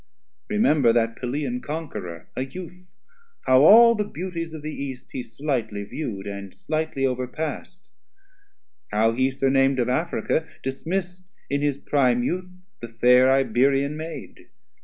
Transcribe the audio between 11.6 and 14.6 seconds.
his prime youth the fair Iberian maid.